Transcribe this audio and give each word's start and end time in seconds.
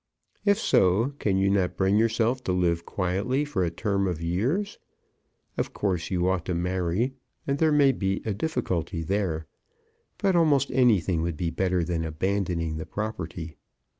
If 0.45 0.57
so, 0.57 1.13
can 1.19 1.37
you 1.37 1.51
not 1.51 1.77
bring 1.77 1.95
yourself 1.95 2.43
to 2.45 2.51
live 2.51 2.87
quietly 2.87 3.45
for 3.45 3.63
a 3.63 3.69
term 3.69 4.07
of 4.07 4.19
years. 4.19 4.79
Of 5.59 5.73
course 5.73 6.09
you 6.09 6.27
ought 6.27 6.43
to 6.45 6.55
marry, 6.55 7.13
and 7.45 7.59
there 7.59 7.71
may 7.71 7.91
be 7.91 8.19
a 8.25 8.33
difficulty 8.33 9.03
there; 9.03 9.45
but 10.17 10.35
almost 10.35 10.71
anything 10.71 11.21
would 11.21 11.37
be 11.37 11.51
better 11.51 11.83
than 11.83 12.03
abandoning 12.03 12.77
the 12.77 12.87
property. 12.87 13.57